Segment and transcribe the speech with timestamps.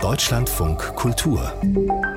[0.00, 1.52] Deutschlandfunk Kultur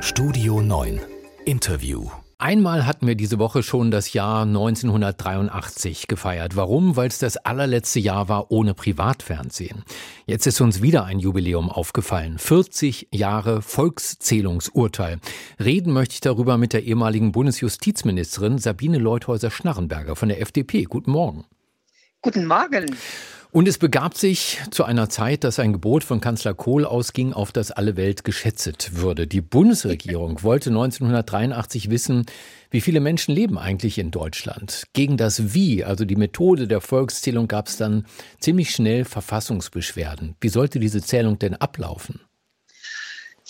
[0.00, 1.00] Studio 9
[1.46, 6.54] Interview Einmal hatten wir diese Woche schon das Jahr 1983 gefeiert.
[6.54, 6.96] Warum?
[6.96, 9.84] Weil es das allerletzte Jahr war ohne Privatfernsehen.
[10.26, 12.38] Jetzt ist uns wieder ein Jubiläum aufgefallen.
[12.38, 15.20] 40 Jahre Volkszählungsurteil.
[15.58, 20.84] Reden möchte ich darüber mit der ehemaligen Bundesjustizministerin Sabine Leuthäuser-Schnarrenberger von der FDP.
[20.84, 21.44] Guten Morgen.
[22.20, 22.94] Guten Morgen.
[23.54, 27.52] Und es begab sich zu einer Zeit, dass ein Gebot von Kanzler Kohl ausging, auf
[27.52, 29.26] das alle Welt geschätzt würde.
[29.26, 32.24] Die Bundesregierung wollte 1983 wissen,
[32.70, 34.84] wie viele Menschen leben eigentlich in Deutschland.
[34.94, 38.06] Gegen das Wie, also die Methode der Volkszählung, gab es dann
[38.40, 40.34] ziemlich schnell Verfassungsbeschwerden.
[40.40, 42.22] Wie sollte diese Zählung denn ablaufen?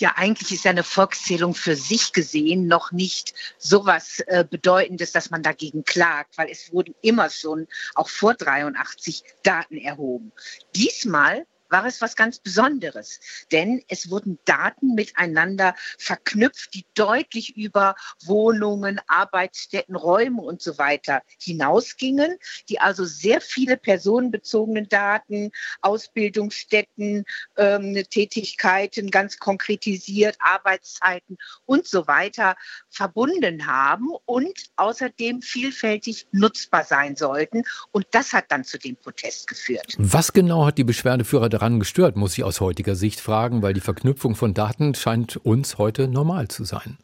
[0.00, 5.30] Ja eigentlich ist eine Volkszählung für sich gesehen noch nicht so was äh, Bedeutendes, dass
[5.30, 10.32] man dagegen klagt, weil es wurden immer schon, auch vor 83, Daten erhoben.
[10.74, 13.18] Diesmal war es was ganz Besonderes,
[13.50, 21.22] denn es wurden Daten miteinander verknüpft, die deutlich über Wohnungen, Arbeitsstätten, Räume und so weiter
[21.40, 22.36] hinausgingen,
[22.68, 27.24] die also sehr viele personenbezogene Daten, Ausbildungsstätten,
[27.56, 32.54] ähm, Tätigkeiten ganz konkretisiert, Arbeitszeiten und so weiter
[32.90, 37.62] verbunden haben und außerdem vielfältig nutzbar sein sollten.
[37.92, 39.94] Und das hat dann zu dem Protest geführt.
[39.96, 43.80] Was genau hat die Beschwerdeführer daran gestört, muss ich aus heutiger Sicht fragen, weil die
[43.80, 46.98] Verknüpfung von Daten scheint uns heute normal zu sein.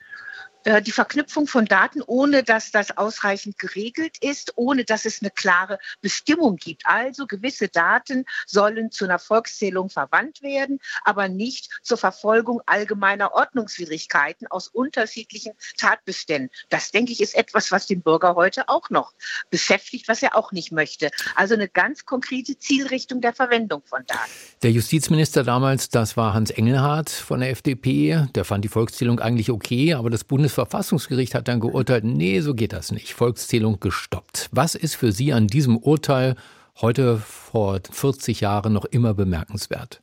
[0.69, 5.31] Äh, die Verknüpfung von Daten, ohne dass das ausreichend geregelt ist, ohne dass es eine
[5.31, 6.83] klare Bestimmung gibt.
[6.85, 14.47] Also gewisse Daten sollen zu einer Volkszählung verwandt werden, aber nicht zur Verfolgung allgemeiner Ordnungswidrigkeiten
[14.49, 16.51] aus unterschiedlichen Tatbeständen.
[16.69, 19.15] Das, denke ich, ist etwas, was den Bürger heute auch noch
[19.49, 21.11] beschäftigt, was er auch nicht möchte.
[21.35, 24.31] Also eine ganz konkrete Zielrichtung der Verwendung von Daten.
[24.63, 29.51] Der Justizminister damals, das war Hans Engelhardt von der FDP, der fand die Volkszählung eigentlich
[29.51, 33.15] okay, aber das Bundes Bundesverfassungsgericht hat dann geurteilt, nee, so geht das nicht.
[33.15, 34.49] Volkszählung gestoppt.
[34.51, 36.35] Was ist für Sie an diesem Urteil
[36.81, 40.03] heute vor 40 Jahren noch immer bemerkenswert?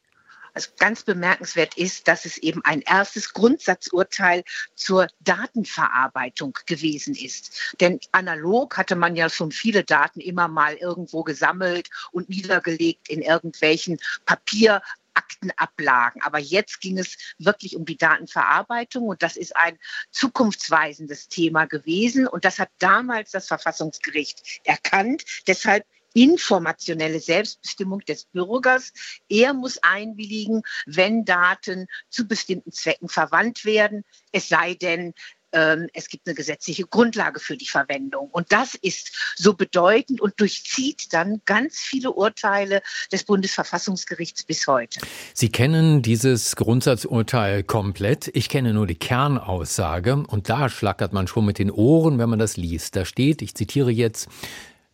[0.54, 7.76] Also ganz bemerkenswert ist, dass es eben ein erstes Grundsatzurteil zur Datenverarbeitung gewesen ist.
[7.82, 13.22] Denn analog hatte man ja schon viele Daten immer mal irgendwo gesammelt und niedergelegt in
[13.22, 14.82] irgendwelchen Papier
[15.26, 16.22] Aktenablagen.
[16.22, 19.78] Aber jetzt ging es wirklich um die Datenverarbeitung und das ist ein
[20.12, 22.28] zukunftsweisendes Thema gewesen.
[22.28, 25.24] Und das hat damals das Verfassungsgericht erkannt.
[25.48, 28.94] Deshalb informationelle Selbstbestimmung des Bürgers.
[29.28, 35.14] Er muss einwilligen, wenn Daten zu bestimmten Zwecken verwandt werden, es sei denn,
[35.56, 38.30] ähm, es gibt eine gesetzliche Grundlage für die Verwendung.
[38.32, 45.00] Und das ist so bedeutend und durchzieht dann ganz viele Urteile des Bundesverfassungsgerichts bis heute.
[45.34, 48.30] Sie kennen dieses Grundsatzurteil komplett.
[48.34, 52.40] Ich kenne nur die Kernaussage und da schlackert man schon mit den Ohren, wenn man
[52.40, 52.96] das liest.
[52.96, 54.28] Da steht, ich zitiere jetzt,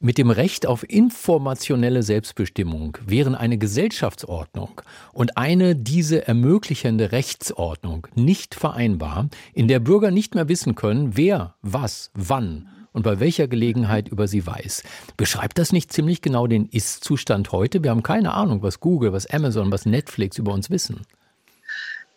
[0.01, 4.81] mit dem Recht auf informationelle Selbstbestimmung wären eine Gesellschaftsordnung
[5.13, 11.56] und eine diese ermöglichende Rechtsordnung nicht vereinbar, in der Bürger nicht mehr wissen können, wer,
[11.61, 14.84] was, wann und bei welcher Gelegenheit über sie weiß.
[15.17, 17.84] Beschreibt das nicht ziemlich genau den Ist-Zustand heute?
[17.84, 21.01] Wir haben keine Ahnung, was Google, was Amazon, was Netflix über uns wissen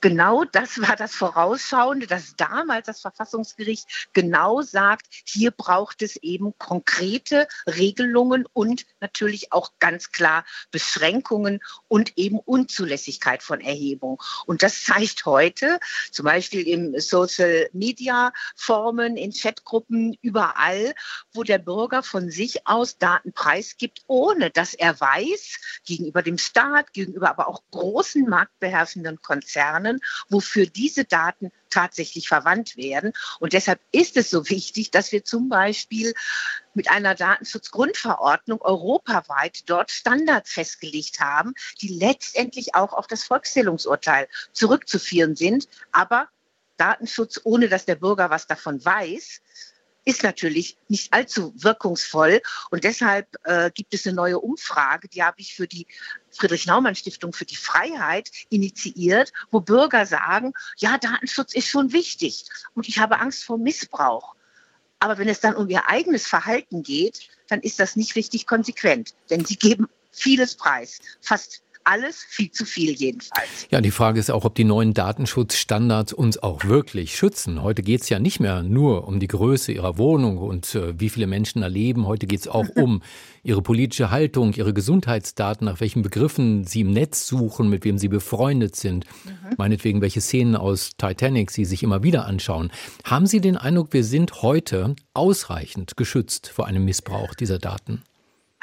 [0.05, 6.53] genau das war das Vorausschauende, dass damals das Verfassungsgericht genau sagt, hier braucht es eben
[6.59, 14.23] konkrete Regelungen und natürlich auch ganz klar Beschränkungen und eben Unzulässigkeit von Erhebung.
[14.45, 15.81] Und das zeigt heute
[16.13, 20.95] zum Beispiel im Social Media Formen, in Chatgruppen, überall,
[21.33, 26.93] wo der Bürger von sich aus Daten preisgibt, ohne dass er weiß, gegenüber dem Staat,
[26.93, 33.13] gegenüber aber auch großen marktbeherrschenden Konzernen, können, wofür diese Daten tatsächlich verwandt werden.
[33.41, 36.15] Und deshalb ist es so wichtig, dass wir zum Beispiel
[36.75, 45.37] mit einer Datenschutzgrundverordnung europaweit dort Standards festgelegt haben, die letztendlich auch auf das Volkszählungsurteil zurückzuführen
[45.37, 45.69] sind.
[45.93, 46.29] Aber
[46.77, 49.41] Datenschutz, ohne dass der Bürger was davon weiß,
[50.05, 52.41] ist natürlich nicht allzu wirkungsvoll.
[52.71, 55.87] Und deshalb äh, gibt es eine neue Umfrage, die habe ich für die
[56.31, 62.99] Friedrich-Naumann-Stiftung für die Freiheit initiiert, wo Bürger sagen, ja, Datenschutz ist schon wichtig und ich
[62.99, 64.35] habe Angst vor Missbrauch.
[64.99, 69.15] Aber wenn es dann um ihr eigenes Verhalten geht, dann ist das nicht richtig konsequent,
[69.31, 73.69] denn sie geben vieles preis, fast alles viel zu viel jedenfalls.
[73.71, 77.63] Ja, die Frage ist auch, ob die neuen Datenschutzstandards uns auch wirklich schützen.
[77.63, 81.11] Heute geht es ja nicht mehr nur um die Größe ihrer Wohnung und äh, wie
[81.11, 82.07] viele Menschen erleben.
[82.07, 83.03] Heute geht es auch um
[83.43, 88.09] ihre politische Haltung, ihre Gesundheitsdaten, nach welchen Begriffen sie im Netz suchen, mit wem sie
[88.09, 89.55] befreundet sind, mhm.
[89.59, 92.73] meinetwegen welche Szenen aus Titanic sie sich immer wieder anschauen.
[93.05, 98.03] Haben Sie den Eindruck, wir sind heute ausreichend geschützt vor einem Missbrauch dieser Daten?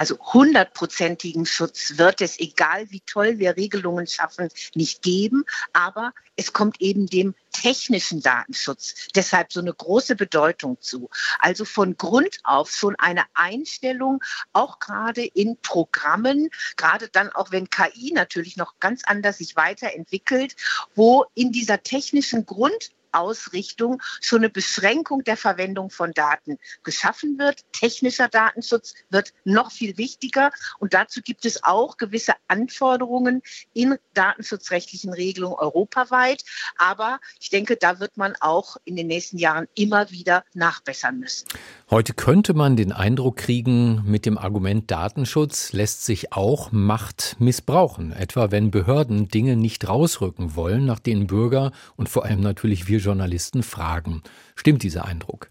[0.02, 5.46] Also hundertprozentigen Schutz wird es, egal wie toll wir Regelungen schaffen, nicht geben.
[5.74, 6.12] Aber
[6.42, 11.10] es kommt eben dem technischen Datenschutz deshalb so eine große Bedeutung zu.
[11.38, 17.70] Also von Grund auf schon eine Einstellung, auch gerade in Programmen, gerade dann auch wenn
[17.70, 20.56] KI natürlich noch ganz anders sich weiterentwickelt,
[20.96, 27.62] wo in dieser technischen Grund Ausrichtung schon eine Beschränkung der Verwendung von Daten geschaffen wird.
[27.74, 33.42] Technischer Datenschutz wird noch viel wichtiger und dazu gibt es auch gewisse Anforderungen
[33.74, 36.31] in datenschutzrechtlichen Regelungen europaweit.
[36.78, 41.48] Aber ich denke, da wird man auch in den nächsten Jahren immer wieder nachbessern müssen.
[41.90, 48.14] Heute könnte man den Eindruck kriegen, mit dem Argument Datenschutz lässt sich auch Macht missbrauchen.
[48.14, 53.00] Etwa wenn Behörden Dinge nicht rausrücken wollen, nach denen Bürger und vor allem natürlich wir
[53.00, 54.24] Journalisten fragen.
[54.56, 55.50] Stimmt dieser Eindruck?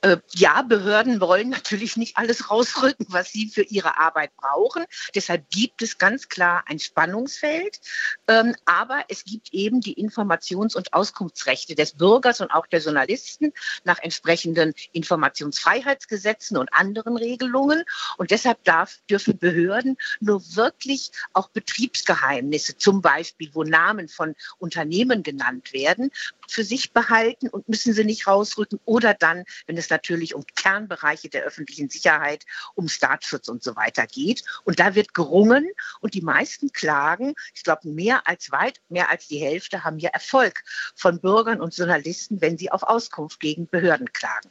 [0.00, 4.84] Äh, ja, Behörden wollen natürlich nicht alles rausrücken, was sie für ihre Arbeit brauchen.
[5.12, 7.80] Deshalb gibt es ganz klar ein Spannungsfeld.
[8.28, 13.52] Ähm, aber es gibt eben die Informations- und Auskunftsrechte des Bürgers und auch der Journalisten
[13.82, 17.82] nach entsprechenden Informationsfreiheitsgesetzen und anderen Regelungen.
[18.18, 25.24] Und deshalb darf, dürfen Behörden nur wirklich auch Betriebsgeheimnisse, zum Beispiel, wo Namen von Unternehmen
[25.24, 26.12] genannt werden,
[26.46, 28.78] für sich behalten und müssen sie nicht rausrücken.
[28.84, 32.44] Oder dann, wenn es natürlich um Kernbereiche der öffentlichen Sicherheit,
[32.74, 34.44] um Staatsschutz und so weiter geht.
[34.64, 35.66] Und da wird gerungen
[36.00, 40.10] und die meisten Klagen, ich glaube mehr als weit, mehr als die Hälfte haben ja
[40.10, 40.62] Erfolg
[40.94, 44.50] von Bürgern und Journalisten, wenn sie auf Auskunft gegen Behörden klagen.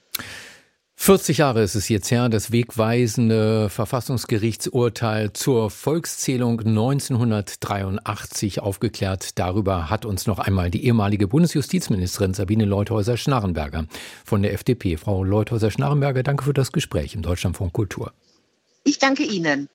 [0.99, 9.37] 40 Jahre ist es jetzt her, das wegweisende Verfassungsgerichtsurteil zur Volkszählung 1983 aufgeklärt.
[9.39, 13.85] Darüber hat uns noch einmal die ehemalige Bundesjustizministerin Sabine Leuthäuser-Schnarrenberger
[14.25, 14.97] von der FDP.
[14.97, 18.11] Frau Leuthäuser-Schnarrenberger, danke für das Gespräch im Deutschlandfunk Kultur.
[18.83, 19.69] Ich danke Ihnen.